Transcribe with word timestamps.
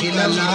illallah 0.00 0.51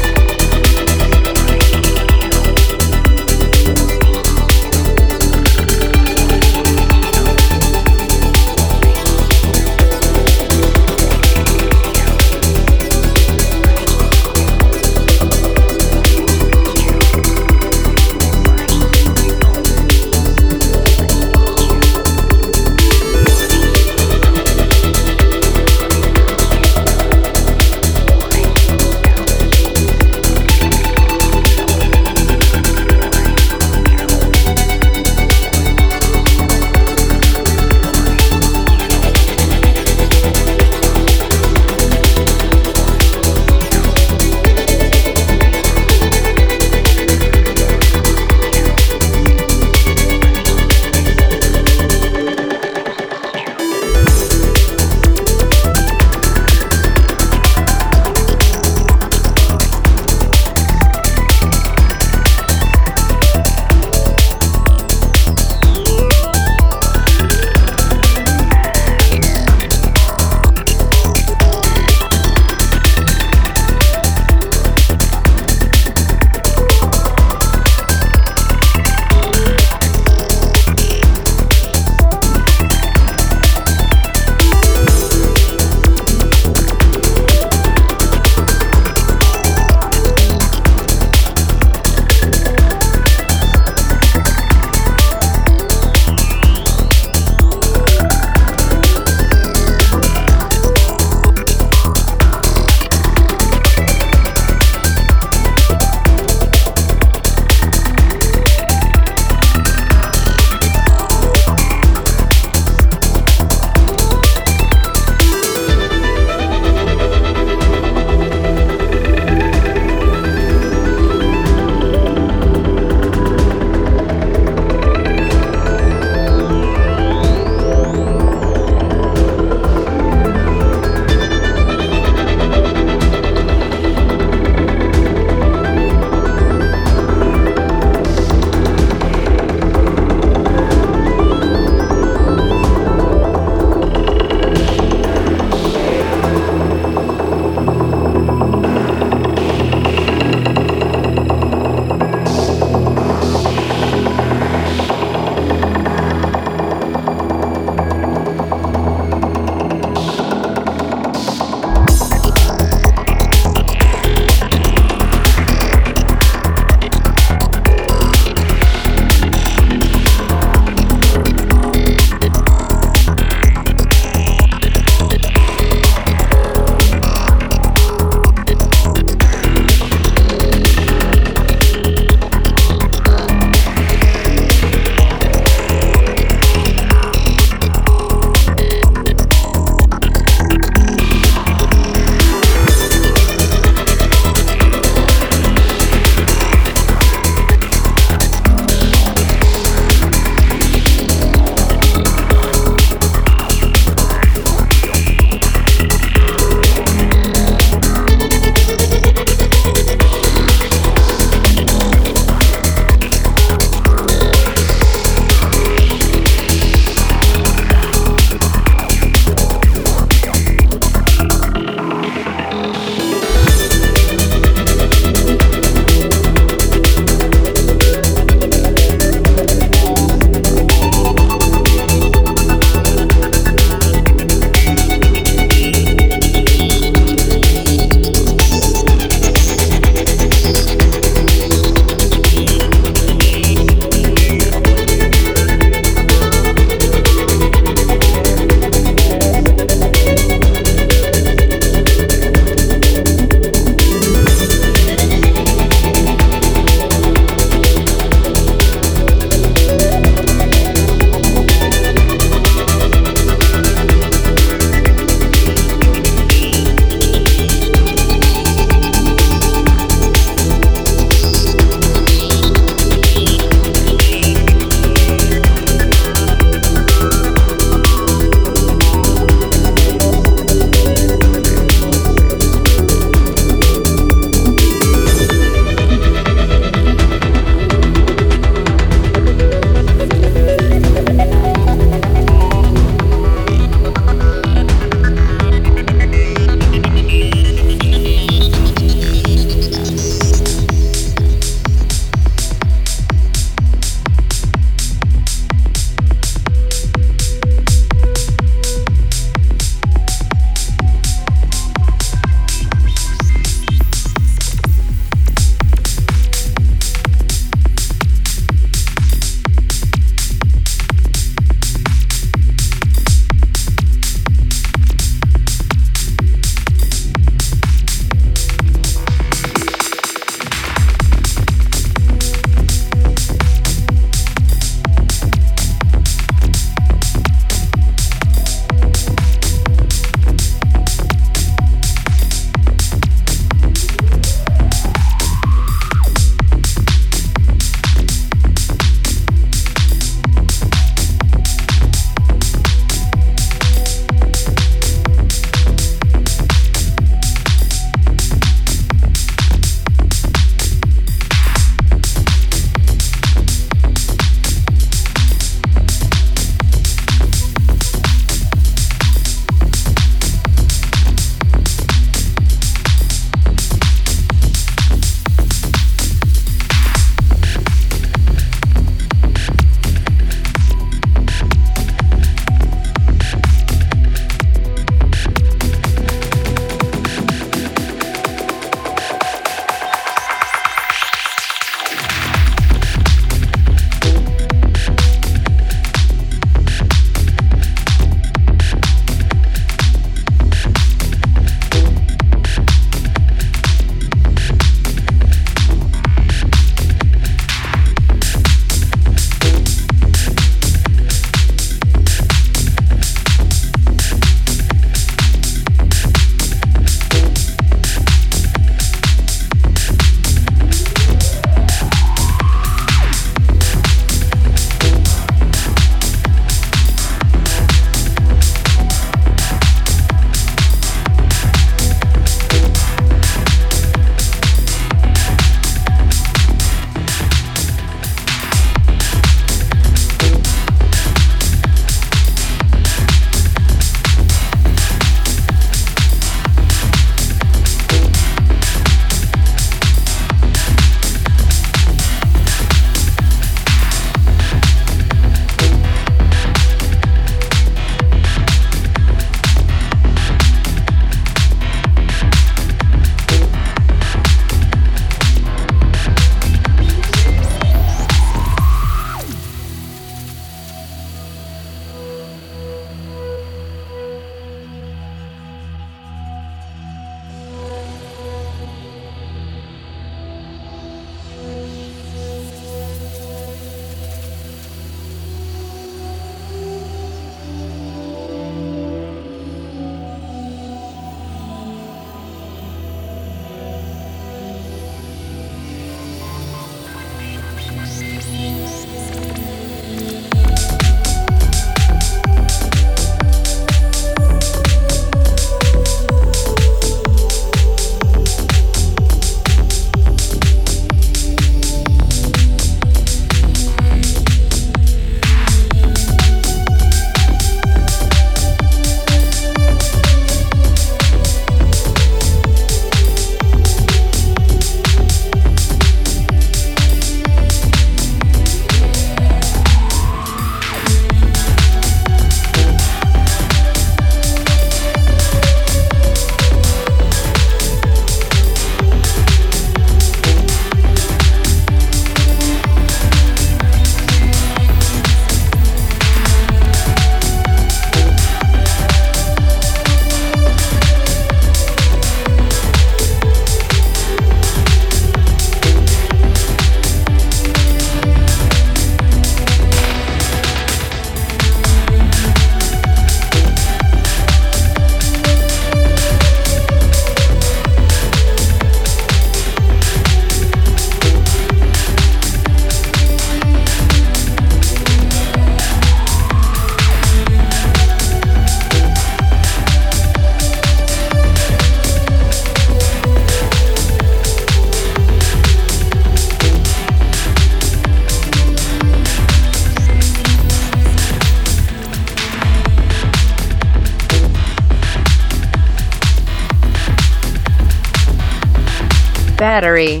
Battery. 599.52 600.00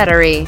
Battery, 0.00 0.46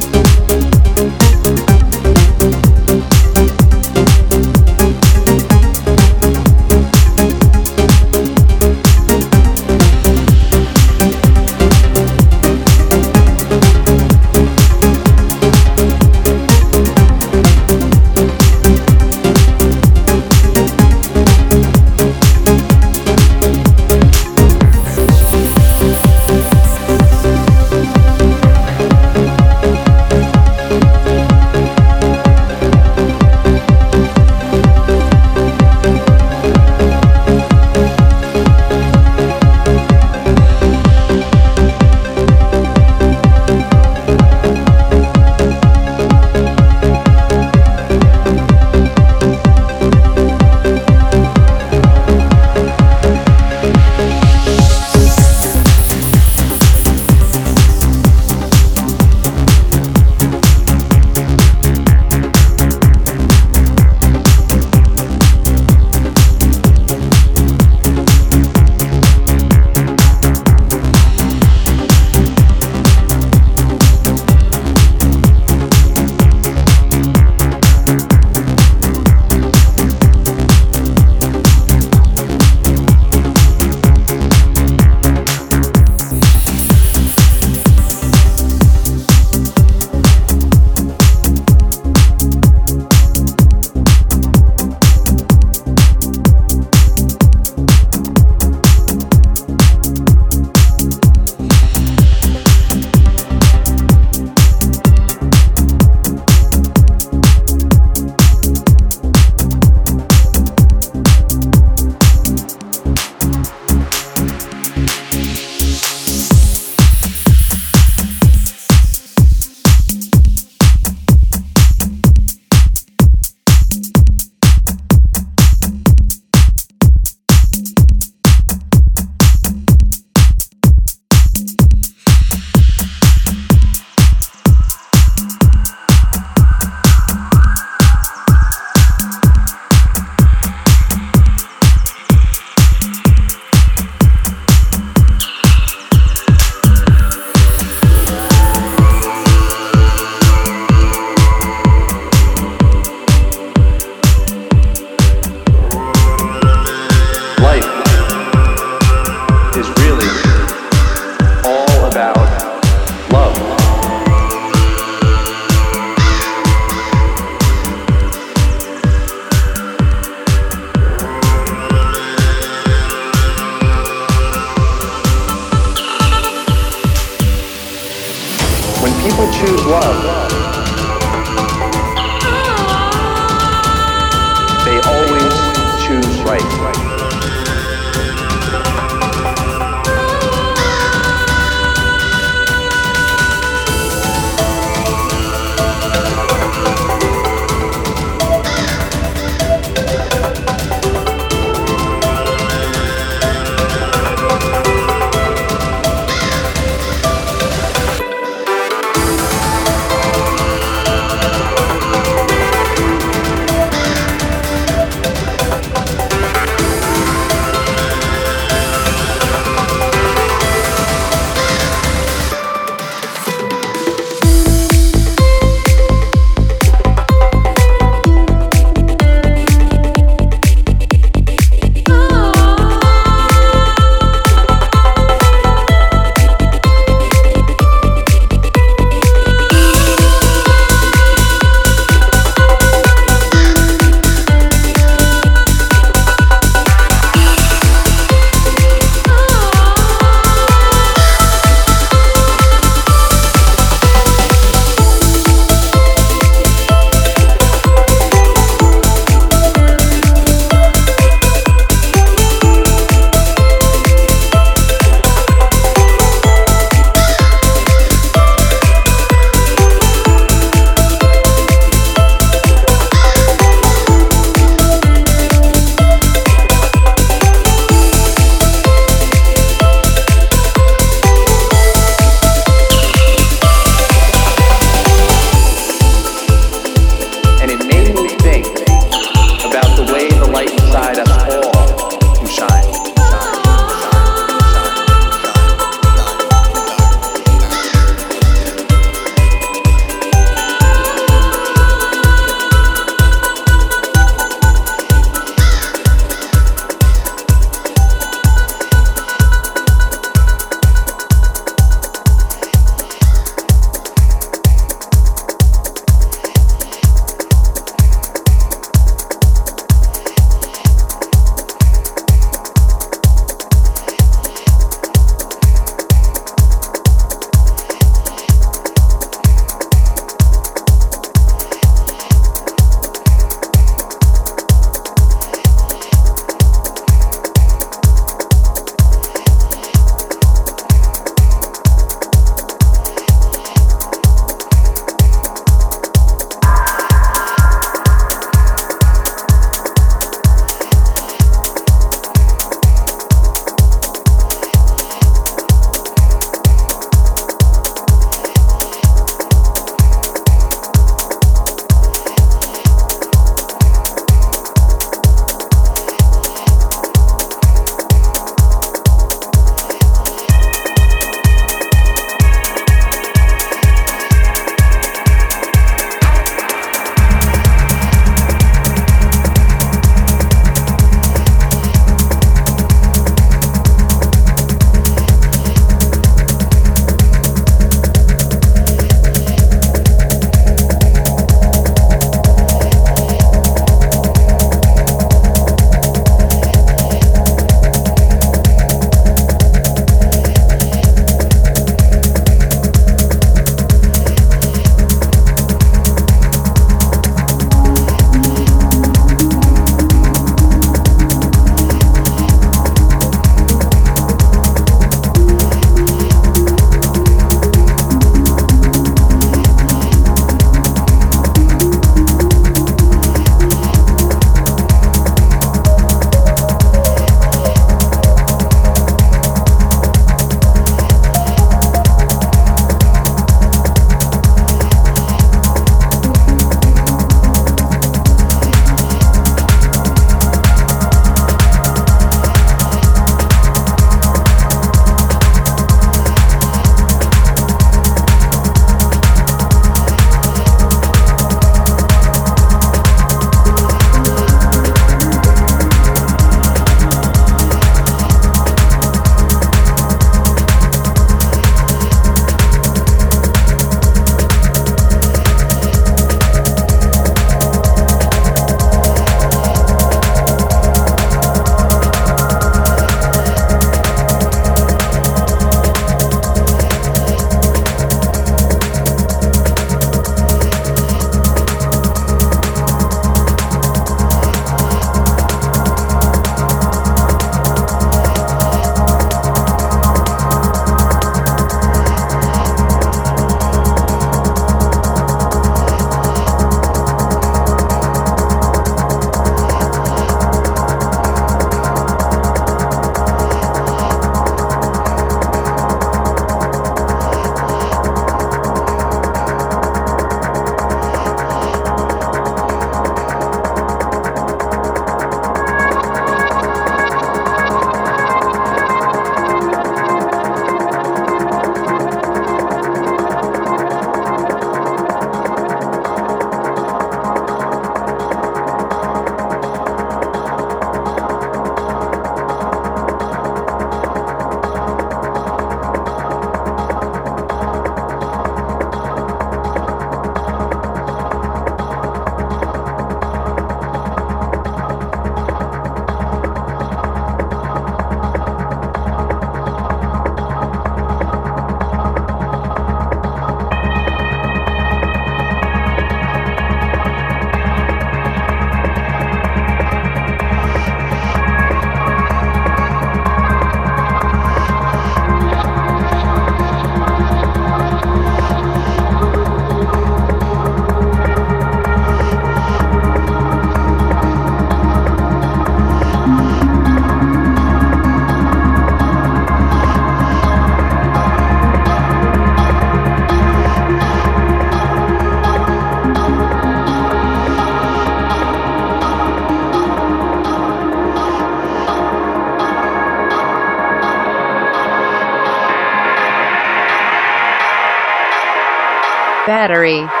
Battery. 599.41 600.00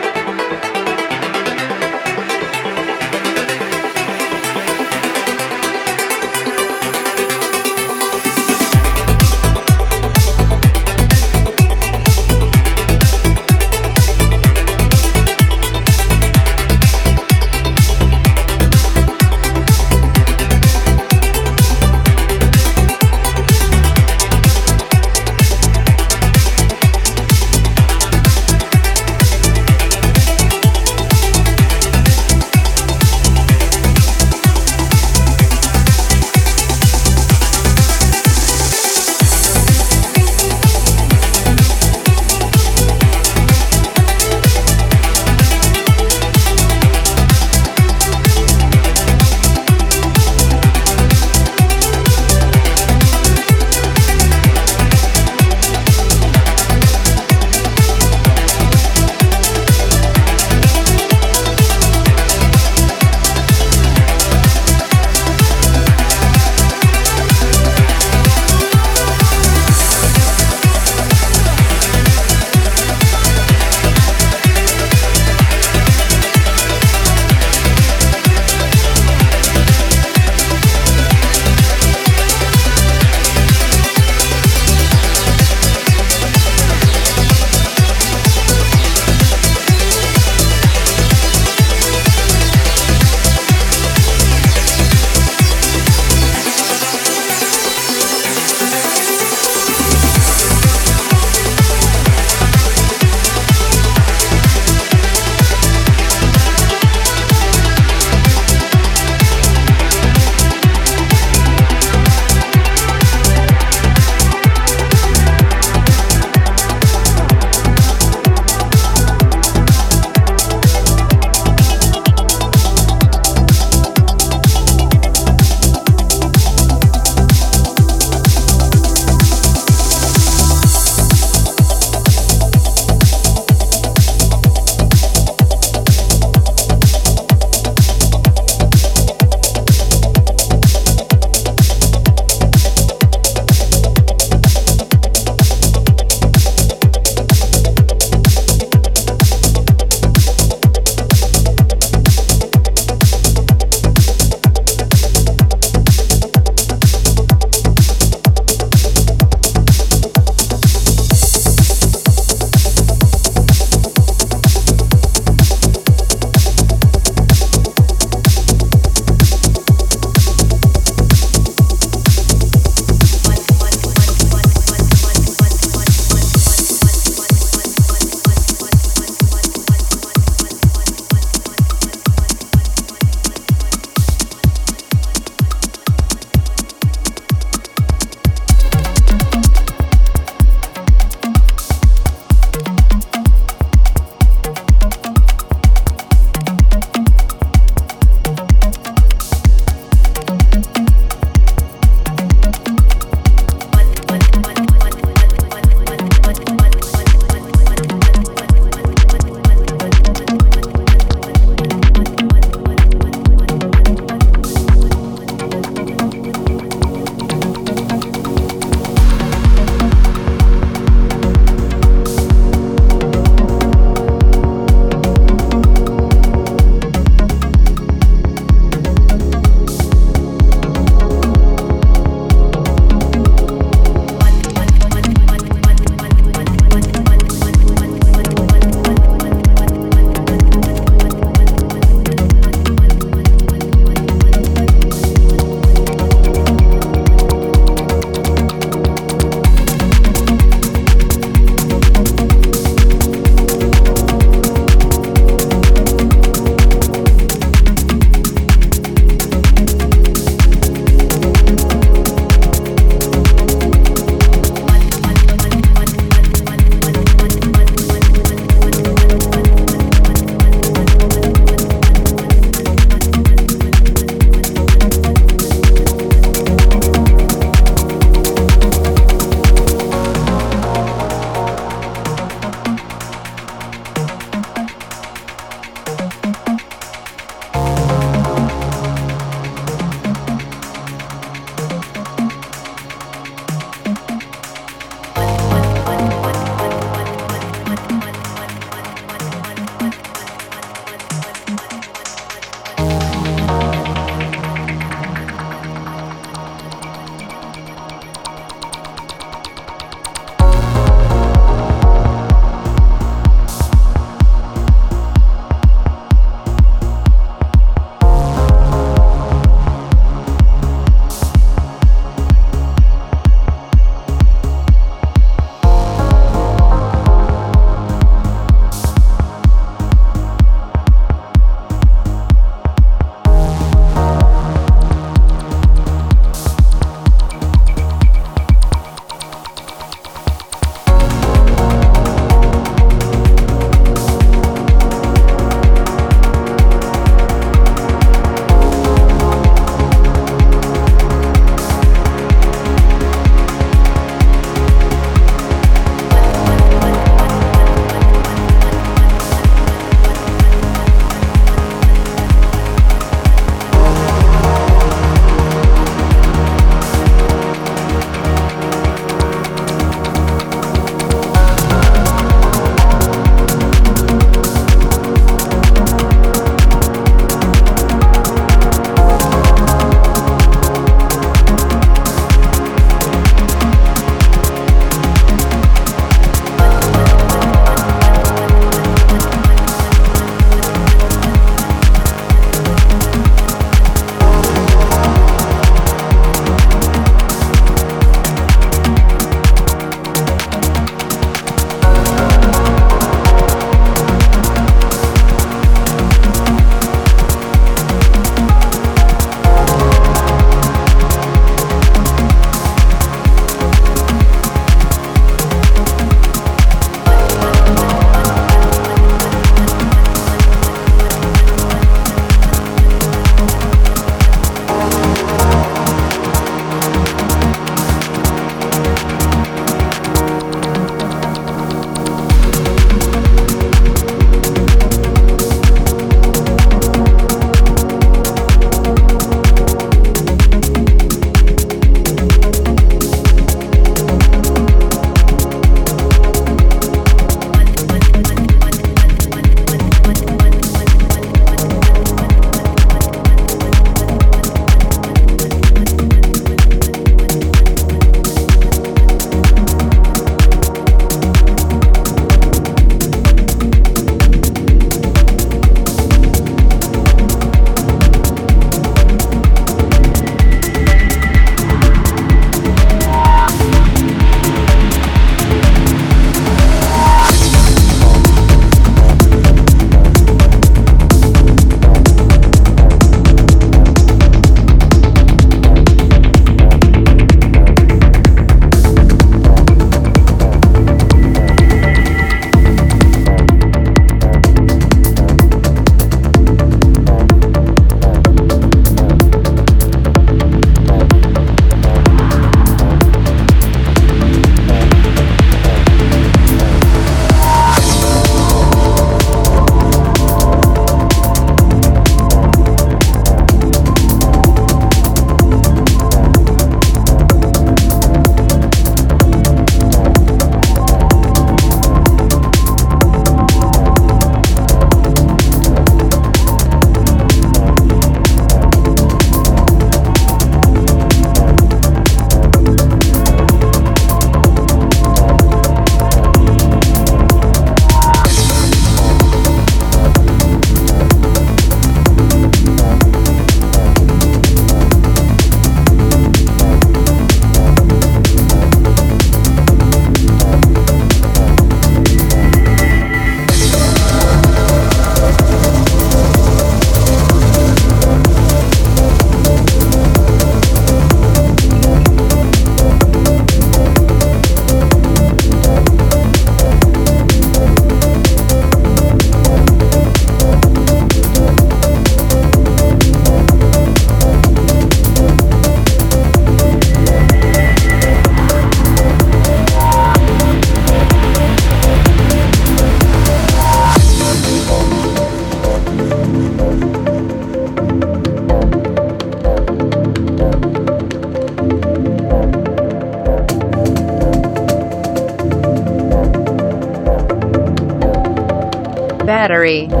Battery, 599.71 600.00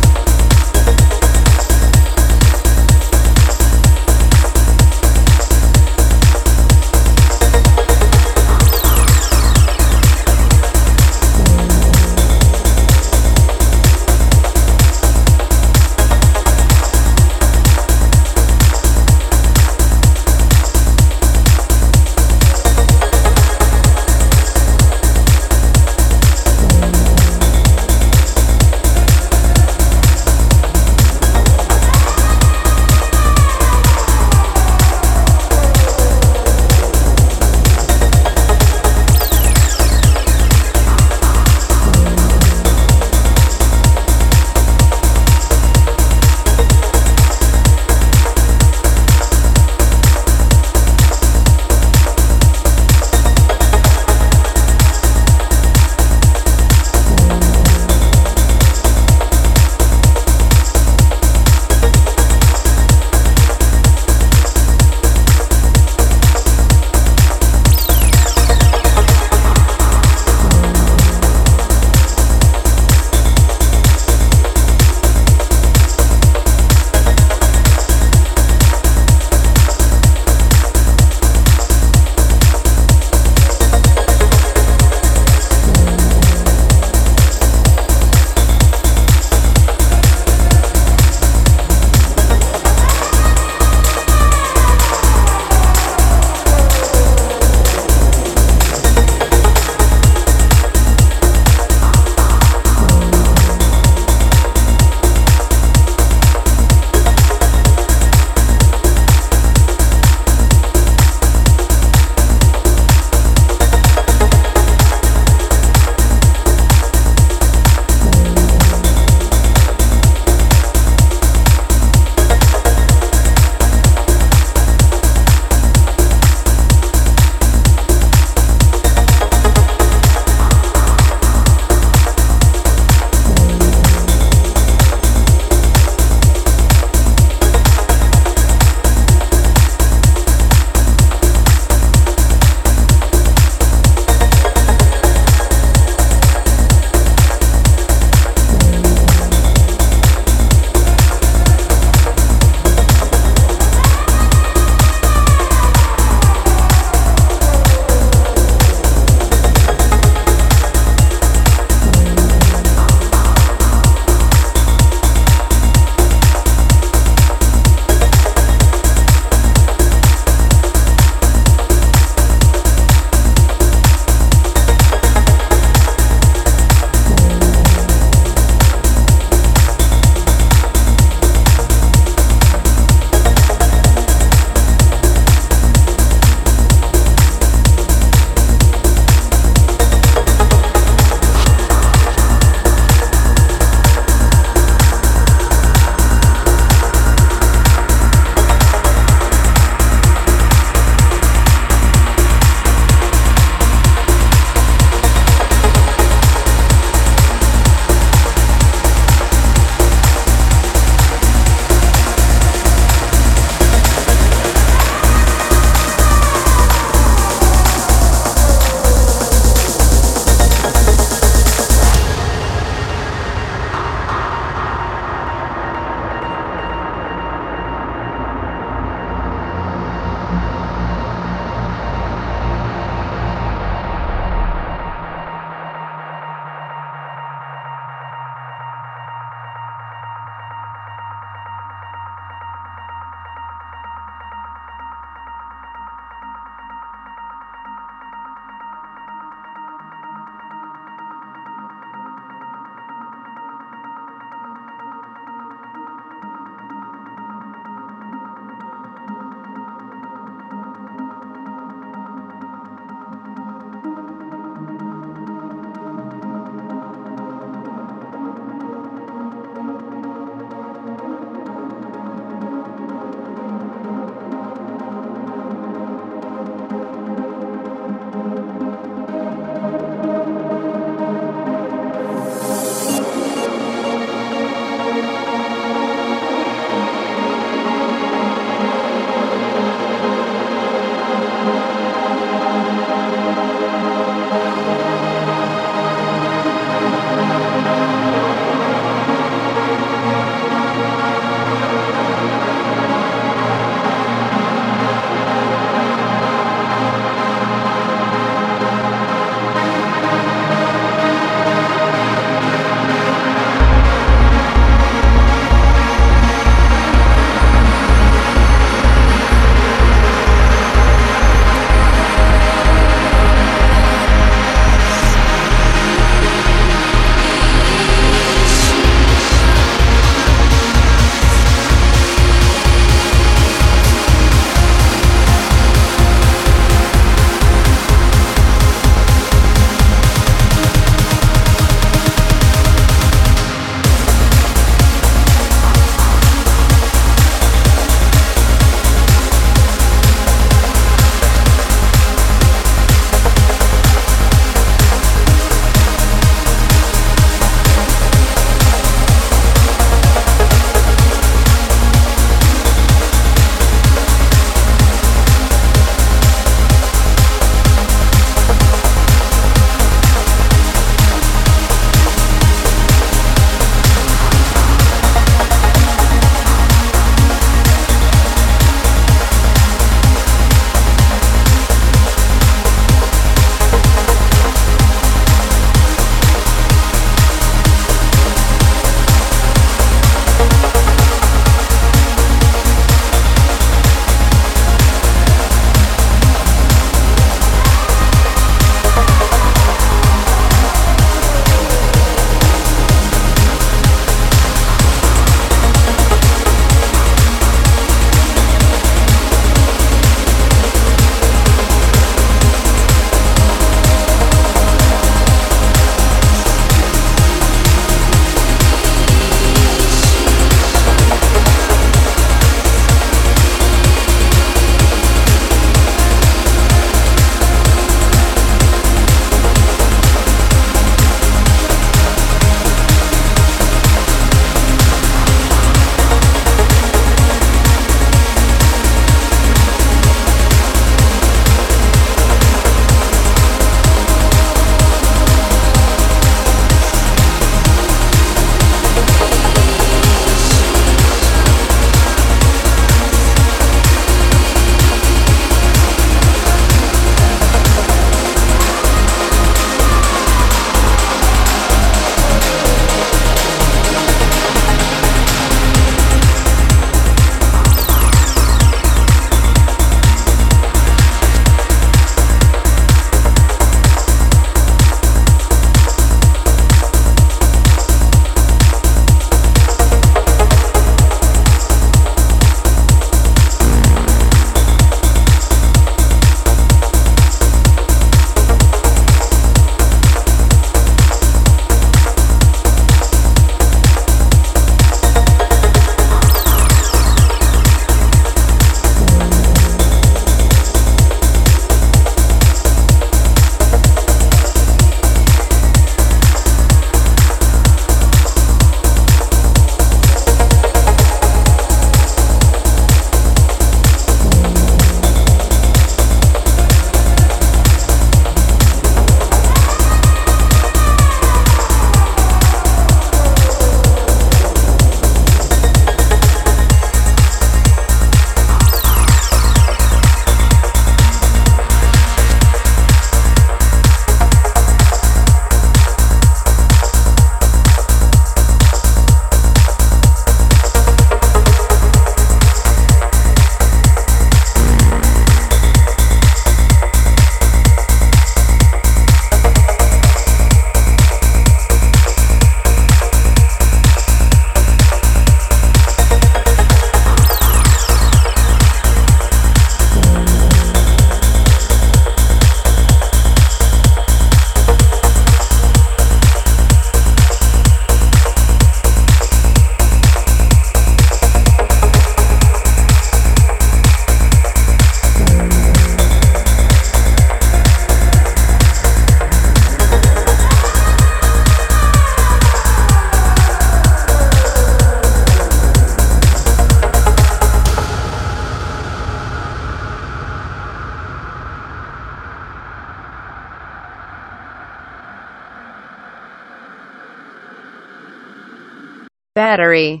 Battery. 599.82 600.00